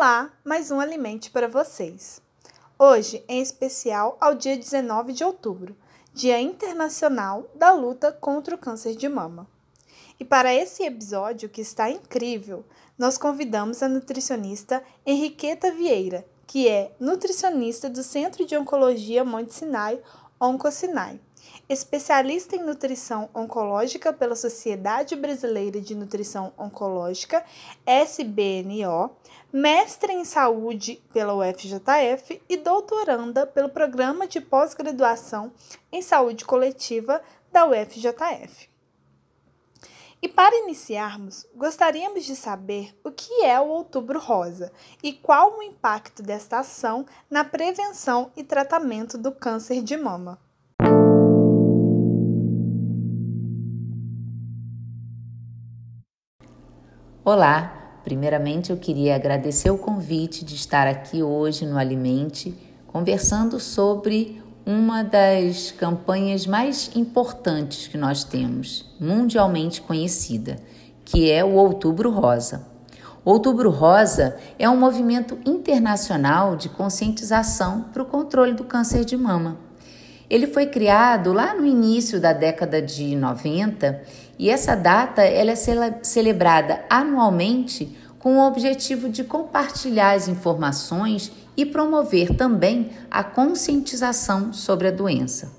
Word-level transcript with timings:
Olá, 0.00 0.30
mais 0.44 0.70
um 0.70 0.78
Alimente 0.78 1.28
para 1.28 1.48
vocês. 1.48 2.22
Hoje, 2.78 3.20
em 3.26 3.42
especial, 3.42 4.16
ao 4.20 4.32
dia 4.32 4.56
19 4.56 5.12
de 5.12 5.24
outubro, 5.24 5.76
Dia 6.14 6.40
Internacional 6.40 7.50
da 7.52 7.72
Luta 7.72 8.12
contra 8.12 8.54
o 8.54 8.58
Câncer 8.58 8.94
de 8.94 9.08
Mama. 9.08 9.48
E 10.20 10.24
para 10.24 10.54
esse 10.54 10.84
episódio, 10.84 11.48
que 11.48 11.60
está 11.60 11.90
incrível, 11.90 12.64
nós 12.96 13.18
convidamos 13.18 13.82
a 13.82 13.88
nutricionista 13.88 14.84
Henriqueta 15.04 15.72
Vieira, 15.72 16.24
que 16.46 16.68
é 16.68 16.92
nutricionista 17.00 17.90
do 17.90 18.04
Centro 18.04 18.46
de 18.46 18.56
Oncologia 18.56 19.24
Monte 19.24 19.52
Sinai, 19.52 20.00
Oncosinai 20.40 21.20
especialista 21.68 22.56
em 22.56 22.64
nutrição 22.64 23.28
oncológica 23.34 24.12
pela 24.12 24.34
Sociedade 24.34 25.14
Brasileira 25.14 25.80
de 25.80 25.94
Nutrição 25.94 26.52
Oncológica, 26.56 27.44
SBNO, 27.86 29.10
mestre 29.52 30.12
em 30.12 30.24
saúde 30.24 31.02
pela 31.12 31.34
UFJF 31.34 32.40
e 32.48 32.56
doutoranda 32.56 33.46
pelo 33.46 33.68
Programa 33.68 34.26
de 34.26 34.40
Pós-Graduação 34.40 35.52
em 35.92 36.00
Saúde 36.00 36.44
Coletiva 36.44 37.20
da 37.52 37.66
UFJF. 37.66 38.67
E 40.20 40.26
para 40.26 40.56
iniciarmos, 40.64 41.46
gostaríamos 41.54 42.24
de 42.24 42.34
saber 42.34 42.92
o 43.04 43.10
que 43.12 43.44
é 43.44 43.60
o 43.60 43.68
Outubro 43.68 44.18
Rosa 44.18 44.72
e 45.00 45.12
qual 45.12 45.56
o 45.56 45.62
impacto 45.62 46.24
desta 46.24 46.58
ação 46.58 47.06
na 47.30 47.44
prevenção 47.44 48.32
e 48.36 48.42
tratamento 48.42 49.16
do 49.16 49.30
câncer 49.30 49.80
de 49.80 49.96
mama. 49.96 50.40
Olá, 57.24 58.00
primeiramente 58.02 58.70
eu 58.70 58.76
queria 58.76 59.14
agradecer 59.14 59.70
o 59.70 59.78
convite 59.78 60.44
de 60.44 60.56
estar 60.56 60.88
aqui 60.88 61.22
hoje 61.22 61.64
no 61.64 61.78
Alimente, 61.78 62.58
conversando 62.88 63.60
sobre 63.60 64.42
uma 64.68 65.02
das 65.02 65.70
campanhas 65.70 66.46
mais 66.46 66.90
importantes 66.94 67.86
que 67.88 67.96
nós 67.96 68.22
temos, 68.22 68.84
mundialmente 69.00 69.80
conhecida, 69.80 70.56
que 71.06 71.30
é 71.30 71.42
o 71.42 71.54
Outubro 71.54 72.10
Rosa. 72.10 72.66
Outubro 73.24 73.70
Rosa 73.70 74.36
é 74.58 74.68
um 74.68 74.76
movimento 74.76 75.38
internacional 75.46 76.54
de 76.54 76.68
conscientização 76.68 77.86
para 77.94 78.02
o 78.02 78.06
controle 78.06 78.52
do 78.52 78.62
câncer 78.62 79.06
de 79.06 79.16
mama. 79.16 79.56
Ele 80.28 80.46
foi 80.46 80.66
criado 80.66 81.32
lá 81.32 81.54
no 81.54 81.64
início 81.64 82.20
da 82.20 82.34
década 82.34 82.82
de 82.82 83.16
90 83.16 84.02
e 84.38 84.50
essa 84.50 84.74
data 84.74 85.22
ela 85.22 85.52
é 85.52 85.56
celebrada 86.02 86.84
anualmente 86.90 87.96
com 88.18 88.36
o 88.36 88.46
objetivo 88.46 89.08
de 89.08 89.24
compartilhar 89.24 90.12
as 90.12 90.28
informações 90.28 91.32
e 91.56 91.64
promover 91.64 92.36
também 92.36 92.90
a 93.10 93.22
conscientização 93.22 94.52
sobre 94.52 94.88
a 94.88 94.92
doença. 94.92 95.52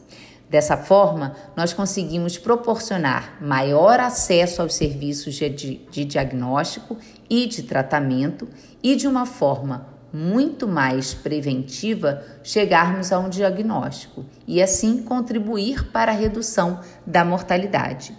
Dessa 0.50 0.76
forma, 0.76 1.36
nós 1.56 1.74
conseguimos 1.74 2.38
proporcionar 2.38 3.38
maior 3.40 4.00
acesso 4.00 4.62
aos 4.62 4.74
serviços 4.74 5.36
de, 5.36 5.50
de 5.50 6.06
diagnóstico 6.06 6.98
e 7.30 7.46
de 7.46 7.64
tratamento 7.64 8.48
e, 8.82 8.96
de 8.96 9.08
uma 9.08 9.28
forma 9.28 9.86
muito 10.12 10.68
mais 10.68 11.14
preventiva, 11.14 12.24
chegarmos 12.44 13.12
a 13.12 13.20
um 13.20 13.30
diagnóstico 13.30 14.26
e 14.48 14.62
assim 14.62 15.04
contribuir 15.04 15.92
para 15.92 16.12
a 16.12 16.16
redução 16.16 16.80
da 17.06 17.24
mortalidade. 17.24 18.18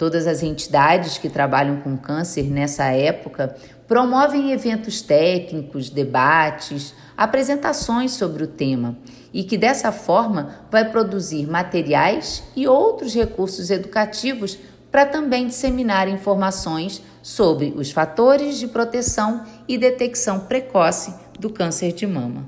Todas 0.00 0.26
as 0.26 0.42
entidades 0.42 1.18
que 1.18 1.28
trabalham 1.28 1.82
com 1.82 1.94
câncer 1.94 2.44
nessa 2.44 2.84
época 2.84 3.54
promovem 3.86 4.50
eventos 4.50 5.02
técnicos, 5.02 5.90
debates, 5.90 6.94
apresentações 7.14 8.12
sobre 8.12 8.44
o 8.44 8.46
tema 8.46 8.96
e 9.30 9.44
que 9.44 9.58
dessa 9.58 9.92
forma 9.92 10.64
vai 10.70 10.90
produzir 10.90 11.46
materiais 11.46 12.42
e 12.56 12.66
outros 12.66 13.14
recursos 13.14 13.68
educativos 13.68 14.58
para 14.90 15.04
também 15.04 15.48
disseminar 15.48 16.08
informações 16.08 17.02
sobre 17.22 17.74
os 17.76 17.90
fatores 17.90 18.58
de 18.58 18.68
proteção 18.68 19.44
e 19.68 19.76
detecção 19.76 20.40
precoce 20.40 21.14
do 21.38 21.50
câncer 21.50 21.92
de 21.92 22.06
mama. 22.06 22.46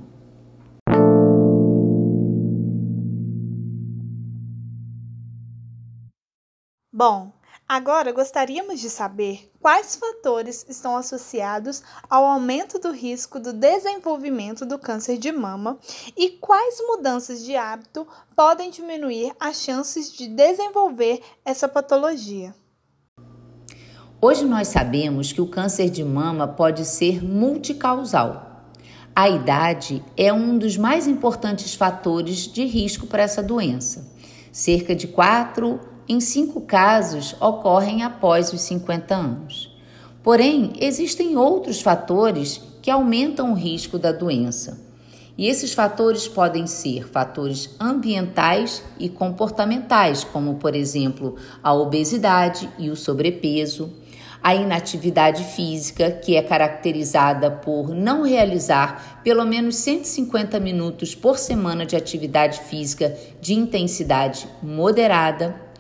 Bom, 6.91 7.33
Agora, 7.69 8.13
gostaríamos 8.13 8.81
de 8.81 8.91
saber 8.91 9.51
quais 9.61 9.97
fatores 9.97 10.67
estão 10.69 10.97
associados 10.97 11.83
ao 12.09 12.25
aumento 12.25 12.79
do 12.79 12.91
risco 12.93 13.41
do 13.41 13.53
desenvolvimento 13.53 14.67
do 14.67 14.79
câncer 14.79 15.17
de 15.17 15.33
mama 15.33 15.79
e 16.17 16.31
quais 16.31 16.79
mudanças 16.87 17.43
de 17.45 17.57
hábito 17.57 18.07
podem 18.37 18.71
diminuir 18.71 19.33
as 19.41 19.57
chances 19.63 20.13
de 20.13 20.29
desenvolver 20.29 21.23
essa 21.45 21.67
patologia. 21.67 22.55
Hoje 24.21 24.45
nós 24.45 24.69
sabemos 24.69 25.33
que 25.33 25.41
o 25.41 25.49
câncer 25.49 25.91
de 25.91 26.05
mama 26.05 26.47
pode 26.47 26.85
ser 26.85 27.25
multicausal. 27.25 28.69
A 29.15 29.29
idade 29.29 30.05
é 30.17 30.33
um 30.33 30.57
dos 30.57 30.77
mais 30.77 31.07
importantes 31.07 31.75
fatores 31.75 32.47
de 32.47 32.65
risco 32.65 33.07
para 33.07 33.23
essa 33.23 33.43
doença. 33.43 34.11
Cerca 34.53 34.95
de 34.95 35.09
4 35.09 35.92
em 36.09 36.21
cinco 36.21 36.61
casos 36.61 37.35
ocorrem 37.41 38.03
após 38.03 38.53
os 38.53 38.61
50 38.63 39.15
anos. 39.15 39.77
Porém, 40.23 40.73
existem 40.81 41.37
outros 41.37 41.81
fatores 41.81 42.61
que 42.81 42.91
aumentam 42.91 43.53
o 43.53 43.55
risco 43.55 43.99
da 43.99 44.13
doença. 44.13 44.81
E 45.37 45.49
esses 45.49 45.73
fatores 45.73 46.29
podem 46.29 46.67
ser 46.67 47.09
fatores 47.09 47.71
ambientais 47.81 48.83
e 48.99 49.09
comportamentais, 49.09 50.25
como, 50.25 50.57
por 50.57 50.77
exemplo, 50.77 51.37
a 51.63 51.73
obesidade 51.73 52.69
e 52.79 52.91
o 52.91 52.97
sobrepeso, 52.97 53.91
a 54.43 54.55
inatividade 54.55 55.45
física, 55.45 56.11
que 56.11 56.37
é 56.37 56.43
caracterizada 56.43 57.51
por 57.51 57.91
não 57.91 58.23
realizar 58.23 59.21
pelo 59.23 59.45
menos 59.45 59.77
150 59.77 60.59
minutos 60.59 61.15
por 61.15 61.39
semana 61.39 61.87
de 61.87 61.97
atividade 61.97 62.61
física 62.61 63.17
de 63.41 63.55
intensidade 63.55 64.49
moderada 64.61 65.72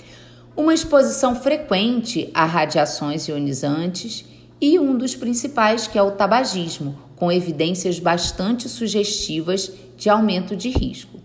uma 0.57 0.75
exposição 0.75 1.35
frequente 1.35 2.31
a 2.35 2.45
radiações 2.45 3.27
ionizantes 3.27 4.25
e 4.61 4.79
um 4.79 4.97
dos 4.97 5.15
principais, 5.15 5.87
que 5.87 5.99
é 5.99 6.03
o 6.03 6.13
tabagismo, 6.13 6.97
com 7.17 7.33
evidências 7.33 7.99
bastante 7.99 8.69
sugestivas 8.69 9.73
de 9.97 10.11
aumento 10.11 10.55
de 10.55 10.69
risco. 10.71 11.21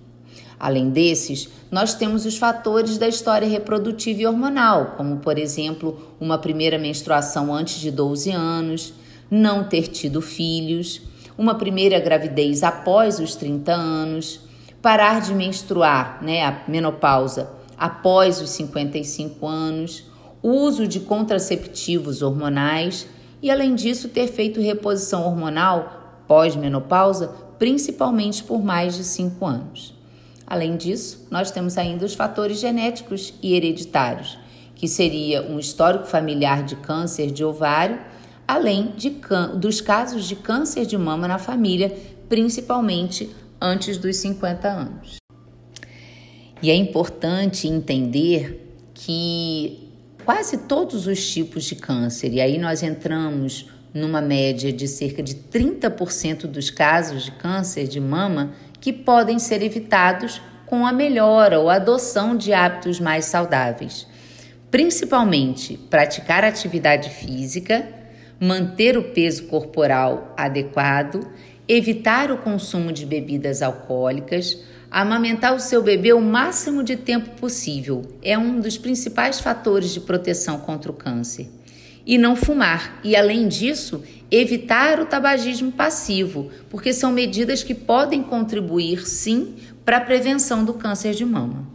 Além 0.60 0.90
desses, 0.90 1.50
nós 1.70 1.94
temos 1.94 2.26
os 2.26 2.38
fatores 2.38 2.98
da 2.98 3.08
história 3.08 3.48
reprodutiva 3.48 4.22
e 4.22 4.26
hormonal, 4.26 4.94
como, 4.98 5.18
por 5.18 5.38
exemplo, 5.38 6.16
uma 6.20 6.38
primeira 6.38 6.80
menstruação 6.80 7.54
antes 7.54 7.80
de 7.80 7.92
12 7.92 8.32
anos, 8.32 8.94
não 9.30 9.66
ter 9.66 9.88
tido 9.88 10.22
filhos, 10.22 11.02
uma 11.38 11.54
primeira 11.56 12.00
gravidez 12.00 12.64
após 12.64 13.20
os 13.20 13.36
30 13.36 13.72
anos, 13.72 14.40
parar 14.82 15.22
de 15.22 15.36
menstruar, 15.36 16.24
né, 16.24 16.44
a 16.44 16.64
menopausa, 16.68 17.57
após 17.78 18.42
os 18.42 18.50
55 18.52 19.46
anos, 19.46 20.06
uso 20.42 20.88
de 20.88 21.00
contraceptivos 21.02 22.22
hormonais 22.22 23.08
e, 23.42 23.52
além 23.52 23.76
disso, 23.76 24.10
ter 24.10 24.28
feito 24.28 24.62
reposição 24.62 25.26
hormonal 25.26 26.24
pós-menopausa, 26.28 27.28
principalmente 27.60 28.44
por 28.44 28.64
mais 28.64 28.96
de 28.96 29.04
5 29.04 29.46
anos. 29.46 29.94
Além 30.46 30.78
disso, 30.78 31.28
nós 31.30 31.52
temos 31.52 31.78
ainda 31.78 32.06
os 32.06 32.14
fatores 32.14 32.60
genéticos 32.60 33.34
e 33.42 33.54
hereditários, 33.54 34.38
que 34.76 34.88
seria 34.88 35.42
um 35.42 35.60
histórico 35.60 36.06
familiar 36.06 36.64
de 36.64 36.76
câncer 36.78 37.32
de 37.32 37.44
ovário, 37.44 38.00
além 38.48 38.94
de, 38.96 39.20
dos 39.56 39.82
casos 39.82 40.26
de 40.26 40.36
câncer 40.36 40.86
de 40.86 40.98
mama 40.98 41.28
na 41.28 41.38
família, 41.38 41.96
principalmente 42.30 43.30
antes 43.60 43.98
dos 43.98 44.16
50 44.18 44.68
anos. 44.68 45.18
E 46.62 46.72
é 46.72 46.76
importante 46.76 47.68
entender 47.68 48.74
que 48.94 49.92
quase 50.26 50.58
todos 50.60 51.08
os 51.08 51.30
tipos 51.30 51.64
de 51.64 51.76
câncer, 51.76 52.34
e 52.34 52.42
aí 52.42 52.58
nós 52.58 52.84
entramos 52.84 53.70
numa 53.94 54.22
média 54.22 54.72
de 54.72 54.88
cerca 54.88 55.24
de 55.24 55.36
30% 55.36 56.48
dos 56.48 56.70
casos 56.70 57.26
de 57.26 57.32
câncer 57.32 57.88
de 57.88 58.00
mama 58.00 58.54
que 58.80 58.92
podem 58.92 59.40
ser 59.40 59.62
evitados 59.62 60.42
com 60.66 60.86
a 60.86 60.92
melhora 60.92 61.60
ou 61.60 61.70
adoção 61.70 62.36
de 62.36 62.54
hábitos 62.54 63.00
mais 63.00 63.26
saudáveis. 63.26 64.06
Principalmente 64.70 65.78
praticar 65.90 66.44
atividade 66.44 67.10
física, 67.10 67.88
manter 68.40 68.98
o 68.98 69.04
peso 69.12 69.48
corporal 69.48 70.34
adequado, 70.38 71.26
evitar 71.68 72.32
o 72.32 72.38
consumo 72.38 72.92
de 72.92 73.06
bebidas 73.06 73.62
alcoólicas, 73.62 74.58
Amamentar 74.90 75.54
o 75.54 75.60
seu 75.60 75.84
bebê 75.84 76.14
o 76.14 76.22
máximo 76.22 76.82
de 76.82 76.96
tempo 76.96 77.32
possível 77.40 78.04
é 78.22 78.38
um 78.38 78.60
dos 78.60 78.78
principais 78.78 79.40
fatores 79.40 79.92
de 79.92 80.00
proteção 80.00 80.60
contra 80.60 80.92
o 80.92 80.96
câncer. 80.96 81.50
e 82.08 82.18
não 82.18 82.38
fumar. 82.38 83.02
E 83.04 83.18
além 83.18 83.50
disso, 83.50 84.02
evitar 84.32 84.98
o 85.02 85.06
tabagismo 85.06 85.74
passivo, 85.74 86.50
porque 86.70 86.94
são 86.94 87.12
medidas 87.12 87.64
que 87.64 87.76
podem 87.76 88.24
contribuir 88.24 89.06
sim 89.06 89.56
para 89.84 89.98
a 89.98 90.02
prevenção 90.02 90.64
do 90.64 90.74
câncer 90.74 91.14
de 91.14 91.26
mama. 91.26 91.68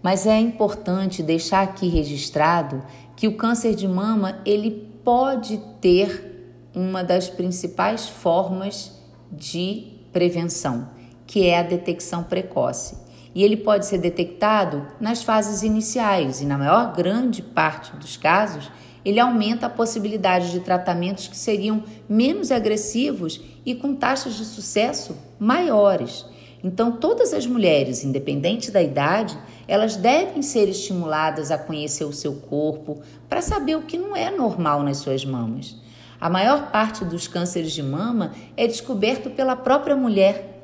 Mas 0.00 0.26
é 0.26 0.38
importante 0.38 1.24
deixar 1.24 1.62
aqui 1.62 1.88
registrado 1.88 2.84
que 3.16 3.26
o 3.26 3.36
câncer 3.36 3.74
de 3.74 3.88
mama 3.88 4.40
ele 4.46 4.70
pode 5.02 5.60
ter 5.80 6.60
uma 6.72 7.02
das 7.02 7.28
principais 7.28 8.08
formas 8.08 8.92
de 9.32 9.88
prevenção, 10.12 10.88
que 11.26 11.46
é 11.46 11.58
a 11.58 11.62
detecção 11.62 12.22
precoce. 12.22 12.96
E 13.34 13.42
ele 13.42 13.56
pode 13.56 13.86
ser 13.86 13.98
detectado 13.98 14.86
nas 15.00 15.22
fases 15.22 15.62
iniciais 15.62 16.40
e 16.40 16.46
na 16.46 16.56
maior 16.56 16.94
grande 16.94 17.42
parte 17.42 17.94
dos 17.96 18.16
casos, 18.16 18.70
ele 19.04 19.20
aumenta 19.20 19.66
a 19.66 19.70
possibilidade 19.70 20.50
de 20.50 20.60
tratamentos 20.60 21.28
que 21.28 21.36
seriam 21.36 21.84
menos 22.08 22.50
agressivos 22.50 23.40
e 23.64 23.74
com 23.74 23.94
taxas 23.94 24.34
de 24.34 24.44
sucesso 24.44 25.16
maiores. 25.38 26.24
Então, 26.64 26.90
todas 26.90 27.32
as 27.32 27.46
mulheres, 27.46 28.02
independente 28.02 28.70
da 28.70 28.82
idade, 28.82 29.38
elas 29.68 29.94
devem 29.96 30.42
ser 30.42 30.68
estimuladas 30.68 31.50
a 31.50 31.58
conhecer 31.58 32.04
o 32.04 32.12
seu 32.12 32.34
corpo 32.34 33.00
para 33.28 33.42
saber 33.42 33.76
o 33.76 33.82
que 33.82 33.98
não 33.98 34.16
é 34.16 34.30
normal 34.30 34.82
nas 34.82 34.96
suas 34.96 35.24
mamas. 35.24 35.76
A 36.20 36.30
maior 36.30 36.70
parte 36.70 37.04
dos 37.04 37.28
cânceres 37.28 37.72
de 37.72 37.82
mama 37.82 38.32
é 38.56 38.66
descoberto 38.66 39.30
pela 39.30 39.54
própria 39.54 39.94
mulher. 39.94 40.55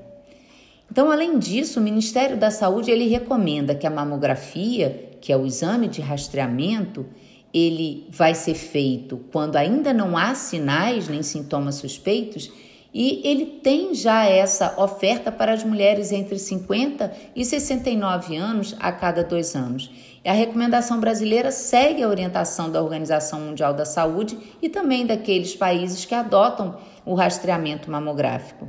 Então, 0.93 1.11
além 1.11 1.39
disso, 1.39 1.81
o 1.81 1.83
Ministério 1.83 2.37
da 2.37 2.51
Saúde 2.51 2.91
ele 2.91 3.09
recomenda 3.09 3.75
que 3.75 3.87
a 3.87 3.91
mamografia, 3.91 5.17
que 5.23 5.33
é 5.33 5.37
o 5.39 5.47
exame 5.47 5.89
de 5.89 6.03
rastreamento, 6.03 7.07
ele 7.51 8.07
vai 8.11 8.35
ser 8.35 8.53
feito 8.53 9.19
quando 9.33 9.57
ainda 9.57 9.95
não 9.95 10.19
há 10.19 10.35
sinais 10.35 11.09
nem 11.09 11.23
sintomas 11.23 11.77
suspeitos 11.77 12.53
e 12.93 13.23
ele 13.25 13.47
tem 13.47 13.95
já 13.95 14.27
essa 14.27 14.79
oferta 14.79 15.33
para 15.33 15.55
as 15.55 15.65
mulheres 15.65 16.13
entre 16.13 16.39
50 16.39 17.11
e 17.35 17.43
69 17.43 18.37
anos 18.37 18.77
a 18.79 18.93
cada 18.93 19.25
dois 19.25 19.57
anos. 19.57 19.91
E 20.23 20.29
a 20.29 20.35
recomendação 20.35 21.01
brasileira 21.01 21.51
segue 21.51 22.03
a 22.03 22.09
orientação 22.09 22.71
da 22.71 22.83
Organização 22.83 23.41
Mundial 23.41 23.73
da 23.73 23.87
Saúde 23.87 24.39
e 24.61 24.69
também 24.69 25.07
daqueles 25.07 25.57
países 25.57 26.05
que 26.05 26.15
adotam 26.15 26.77
o 27.07 27.15
rastreamento 27.15 27.91
mamográfico. 27.91 28.69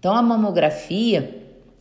Então, 0.00 0.16
a 0.16 0.22
mamografia, 0.22 1.39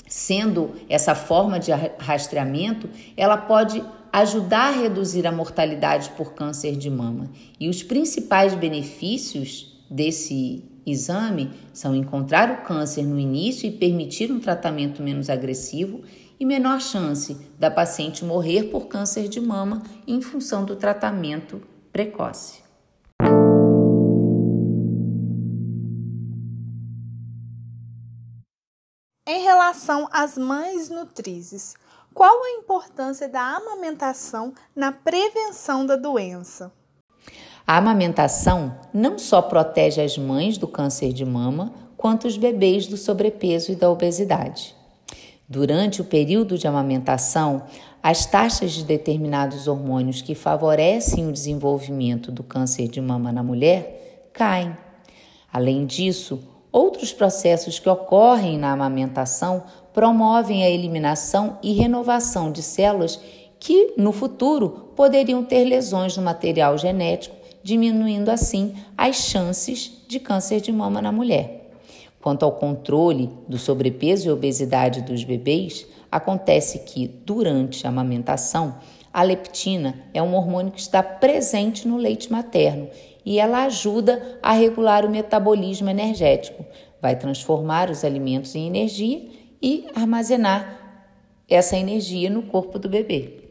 sendo 0.10 0.72
essa 0.90 1.14
forma 1.14 1.60
de 1.60 1.72
rastreamento, 2.00 2.90
ela 3.16 3.38
pode 3.38 3.82
ajudar 4.12 4.70
a 4.70 4.82
reduzir 4.82 5.26
a 5.28 5.32
mortalidade 5.32 6.10
por 6.18 6.34
câncer 6.34 6.76
de 6.76 6.90
mama. 6.90 7.30
E 7.60 7.70
os 7.70 7.84
principais 7.84 8.56
benefícios 8.56 9.80
desse 9.90 10.64
exame 10.86 11.52
são 11.72 11.96
encontrar 11.96 12.50
o 12.52 12.66
câncer 12.66 13.04
no 13.04 13.20
início 13.20 13.68
e 13.68 13.72
permitir 13.72 14.32
um 14.32 14.40
tratamento 14.40 15.04
menos 15.04 15.30
agressivo 15.30 16.02
e 16.40 16.46
menor 16.46 16.82
chance 16.82 17.38
da 17.60 17.70
paciente 17.70 18.26
morrer 18.26 18.64
por 18.64 18.88
câncer 18.88 19.28
de 19.28 19.40
mama 19.40 19.84
em 20.08 20.22
função 20.22 20.66
do 20.66 20.76
tratamento 20.76 21.62
precoce. 21.92 22.69
Relação 29.50 30.08
às 30.12 30.38
mães 30.38 30.90
nutrizes, 30.90 31.74
qual 32.14 32.44
a 32.44 32.52
importância 32.52 33.28
da 33.28 33.42
amamentação 33.42 34.54
na 34.76 34.92
prevenção 34.92 35.88
da 35.88 35.96
doença? 35.96 36.72
A 37.66 37.78
amamentação 37.78 38.80
não 38.94 39.18
só 39.18 39.42
protege 39.42 40.02
as 40.02 40.20
mães 40.20 40.60
do 40.60 40.68
câncer 40.68 41.12
de 41.12 41.26
mama, 41.26 41.74
quanto 41.98 42.28
os 42.28 42.38
bebês 42.38 42.86
do 42.86 42.96
sobrepeso 42.96 43.72
e 43.72 43.76
da 43.76 43.90
obesidade. 43.90 44.76
Durante 45.48 46.00
o 46.00 46.06
período 46.06 46.56
de 46.56 46.68
amamentação, 46.68 47.64
as 48.04 48.28
taxas 48.28 48.72
de 48.74 48.84
determinados 48.84 49.68
hormônios 49.68 50.22
que 50.22 50.36
favorecem 50.36 51.28
o 51.28 51.34
desenvolvimento 51.34 52.32
do 52.32 52.44
câncer 52.44 52.88
de 52.88 53.02
mama 53.02 53.32
na 53.32 53.42
mulher 53.42 54.30
caem. 54.32 54.78
Além 55.52 55.88
disso, 55.88 56.40
outros 56.72 57.12
processos 57.12 57.80
que 57.80 57.90
ocorrem 57.90 58.58
na 58.58 58.72
amamentação 58.72 59.64
promovem 59.94 60.64
a 60.64 60.70
eliminação 60.70 61.58
e 61.64 61.74
renovação 61.74 62.52
de 62.52 62.62
células 62.62 63.20
que, 63.60 63.94
no 63.98 64.12
futuro, 64.12 64.92
poderiam 64.96 65.44
ter 65.44 65.66
lesões 65.66 66.16
no 66.16 66.24
material 66.24 66.78
genético, 66.78 67.36
diminuindo 67.62 68.30
assim 68.30 68.74
as 68.98 69.18
chances 69.18 70.04
de 70.08 70.20
câncer 70.20 70.62
de 70.62 70.72
mama 70.72 71.02
na 71.02 71.12
mulher. 71.12 71.72
Quanto 72.22 72.44
ao 72.44 72.54
controle 72.54 73.30
do 73.48 73.58
sobrepeso 73.58 74.28
e 74.28 74.32
obesidade 74.32 75.02
dos 75.02 75.24
bebês, 75.24 75.86
acontece 76.12 76.80
que, 76.80 77.08
durante 77.08 77.86
a 77.86 77.90
amamentação, 77.90 78.76
a 79.12 79.24
leptina 79.24 79.96
é 80.14 80.22
um 80.22 80.36
hormônio 80.36 80.72
que 80.72 80.80
está 80.80 81.02
presente 81.02 81.88
no 81.88 81.98
leite 81.98 82.32
materno 82.32 82.88
e 83.30 83.38
ela 83.38 83.66
ajuda 83.66 84.40
a 84.42 84.54
regular 84.54 85.06
o 85.06 85.10
metabolismo 85.10 85.88
energético, 85.88 86.66
vai 87.00 87.16
transformar 87.16 87.92
os 87.92 88.04
alimentos 88.04 88.56
em 88.56 88.66
energia 88.66 89.30
e 89.62 89.88
armazenar 89.94 91.06
essa 91.48 91.78
energia 91.78 92.28
no 92.28 92.48
corpo 92.48 92.80
do 92.80 92.90
bebê. 92.90 93.48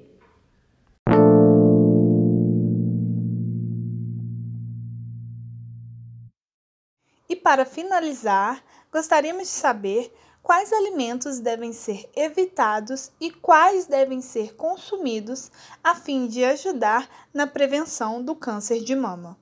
E 7.28 7.36
para 7.36 7.64
finalizar, 7.64 8.60
gostaríamos 8.90 9.44
de 9.44 9.48
saber 9.50 10.12
quais 10.42 10.72
alimentos 10.72 11.38
devem 11.38 11.72
ser 11.72 12.10
evitados 12.16 13.12
e 13.20 13.30
quais 13.30 13.86
devem 13.86 14.20
ser 14.20 14.56
consumidos 14.56 15.52
a 15.84 15.94
fim 15.94 16.26
de 16.26 16.42
ajudar 16.42 17.08
na 17.32 17.46
prevenção 17.46 18.20
do 18.20 18.34
câncer 18.34 18.82
de 18.82 18.96
mama. 18.96 19.38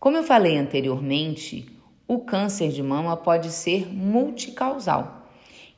Como 0.00 0.16
eu 0.16 0.22
falei 0.22 0.56
anteriormente, 0.56 1.66
o 2.06 2.20
câncer 2.20 2.68
de 2.70 2.80
mama 2.84 3.16
pode 3.16 3.50
ser 3.50 3.92
multicausal. 3.92 5.26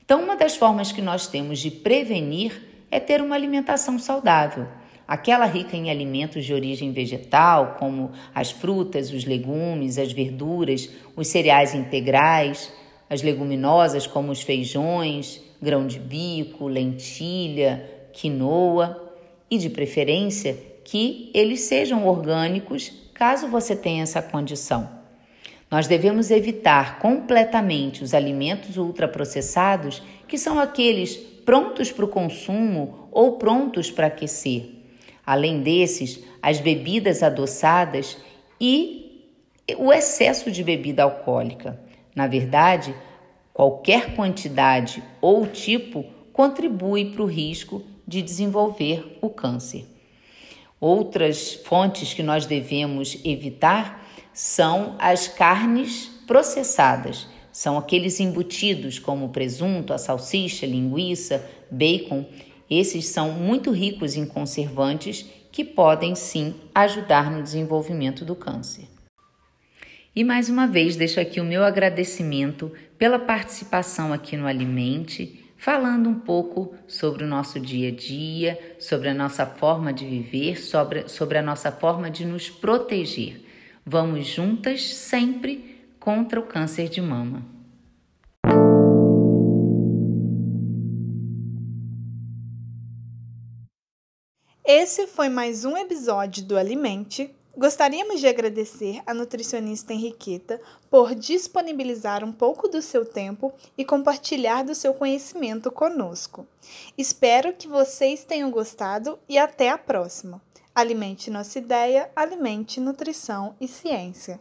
Então, 0.05 0.23
uma 0.23 0.37
das 0.37 0.57
formas 0.57 0.93
que 0.93 1.01
nós 1.01 1.27
temos 1.27 1.59
de 1.59 1.71
prevenir 1.71 2.69
é 2.91 3.01
ter 3.01 3.23
uma 3.23 3.35
alimentação 3.35 3.99
saudável, 3.99 4.67
aquela 5.09 5.47
rica 5.47 5.75
em 5.75 5.91
alimentos 5.91 6.45
de 6.45 6.53
origem 6.53 6.93
vegetal, 6.93 7.77
como 7.79 8.11
as 8.35 8.51
frutas, 8.51 9.11
os 9.11 9.25
legumes, 9.25 9.97
as 9.97 10.13
verduras, 10.13 10.91
os 11.17 11.29
cereais 11.29 11.75
integrais, 11.75 12.71
as 13.09 13.23
leguminosas, 13.23 14.07
como 14.07 14.31
os 14.31 14.43
feijões, 14.43 15.41
grão 15.63 15.87
de 15.87 15.99
bico, 15.99 16.69
lentilha, 16.69 17.89
quinoa, 18.13 19.10
e 19.51 19.59
de 19.59 19.69
preferência 19.69 20.57
que 20.85 21.31
eles 21.35 21.61
sejam 21.61 22.07
orgânicos, 22.07 22.93
caso 23.13 23.49
você 23.49 23.75
tenha 23.75 24.03
essa 24.03 24.23
condição. 24.23 24.89
Nós 25.71 25.87
devemos 25.87 26.31
evitar 26.31 26.99
completamente 26.99 28.03
os 28.03 28.13
alimentos 28.13 28.77
ultraprocessados, 28.77 30.03
que 30.27 30.37
são 30.37 30.59
aqueles 30.59 31.17
prontos 31.45 31.93
para 31.93 32.05
o 32.05 32.09
consumo 32.09 33.09
ou 33.13 33.37
prontos 33.37 33.91
para 33.91 34.09
aquecer. 34.09 34.71
Além 35.25 35.61
desses, 35.61 36.21
as 36.43 36.61
bebidas 36.61 37.23
adoçadas 37.23 38.17
e 38.61 39.29
o 39.79 39.93
excesso 39.93 40.51
de 40.51 40.65
bebida 40.65 41.05
alcoólica. 41.05 41.79
Na 42.17 42.27
verdade, 42.27 42.95
qualquer 43.55 44.17
quantidade 44.17 45.03
ou 45.21 45.47
tipo 45.47 46.05
contribui 46.33 47.13
para 47.13 47.23
o 47.23 47.27
risco 47.27 47.83
de 48.11 48.21
desenvolver 48.21 49.19
o 49.23 49.31
câncer. 49.31 49.87
Outras 50.81 51.55
fontes 51.55 52.13
que 52.13 52.25
nós 52.25 52.45
devemos 52.45 53.17
evitar 53.25 54.05
são 54.35 54.97
as 54.99 55.29
carnes 55.29 56.11
processadas. 56.27 57.29
São 57.53 57.79
aqueles 57.79 58.19
embutidos 58.19 58.99
como 58.99 59.27
o 59.27 59.29
presunto, 59.29 59.93
a 59.93 59.99
salsicha, 59.99 60.67
linguiça, 60.67 61.49
bacon. 61.71 62.27
Esses 62.69 63.07
são 63.07 63.31
muito 63.31 63.71
ricos 63.71 64.17
em 64.17 64.27
conservantes 64.27 65.25
que 65.53 65.65
podem 65.65 66.17
sim 66.17 66.55
ajudar 66.75 67.31
no 67.31 67.43
desenvolvimento 67.43 68.25
do 68.25 68.35
câncer. 68.35 68.89
E 70.17 70.25
mais 70.25 70.49
uma 70.49 70.67
vez 70.67 70.97
deixo 70.97 71.21
aqui 71.21 71.41
o 71.41 71.45
meu 71.45 71.63
agradecimento 71.63 72.73
pela 72.99 73.21
participação 73.21 74.13
aqui 74.13 74.37
no 74.37 74.49
Alimente, 74.49 75.45
falando 75.61 76.09
um 76.09 76.19
pouco 76.19 76.75
sobre 76.89 77.23
o 77.23 77.27
nosso 77.27 77.61
dia 77.61 77.91
a 77.91 77.95
dia, 77.95 78.77
sobre 78.81 79.11
a 79.11 79.15
nossa 79.15 79.45
forma 79.45 79.93
de 79.93 80.07
viver, 80.07 80.59
sobre, 80.59 81.07
sobre 81.07 81.37
a 81.37 81.43
nossa 81.43 81.71
forma 81.71 82.11
de 82.11 82.25
nos 82.25 82.49
proteger. 82.49 83.45
Vamos 83.85 84.27
juntas 84.27 84.83
sempre 84.95 85.87
contra 86.01 86.41
o 86.41 86.47
câncer 86.47 86.89
de 86.89 87.03
mama. 87.03 87.45
Esse 94.65 95.07
foi 95.09 95.29
mais 95.29 95.67
um 95.67 95.77
episódio 95.77 96.43
do 96.43 96.57
Alimente 96.57 97.35
Gostaríamos 97.57 98.21
de 98.21 98.29
agradecer 98.29 99.03
a 99.05 99.13
nutricionista 99.13 99.93
Henriqueta 99.93 100.61
por 100.89 101.15
disponibilizar 101.15 102.25
um 102.25 102.33
pouco 102.33 102.69
do 102.69 102.81
seu 102.81 103.05
tempo 103.05 103.53
e 103.77 103.85
compartilhar 103.85 104.63
do 104.63 104.75
seu 104.75 104.95
conhecimento 104.95 105.71
conosco. 105.71 106.47
Espero 106.97 107.53
que 107.53 107.67
vocês 107.67 108.25
tenham 108.25 108.51
gostado 108.51 109.19
e 109.29 109.37
até 109.37 109.69
a 109.69 109.77
próxima. 109.77 110.41
Alimente 110.75 111.31
nossa 111.31 111.59
ideia, 111.59 112.11
alimente 112.15 112.81
nutrição 112.81 113.57
e 113.61 113.67
ciência. 113.67 114.41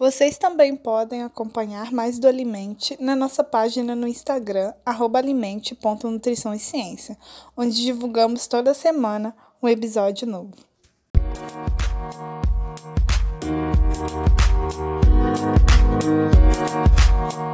Vocês 0.00 0.38
também 0.38 0.74
podem 0.74 1.22
acompanhar 1.22 1.92
mais 1.92 2.18
do 2.18 2.26
Alimente 2.26 2.96
na 2.98 3.14
nossa 3.14 3.44
página 3.44 3.94
no 3.94 4.08
Instagram, 4.08 4.72
alimente.nutrição 4.86 6.54
e 6.54 6.58
ciência, 6.58 7.18
onde 7.54 7.76
divulgamos 7.76 8.46
toda 8.46 8.72
semana 8.72 9.36
um 9.62 9.68
episódio 9.68 10.26
novo. 10.26 10.56
Música 16.02 17.49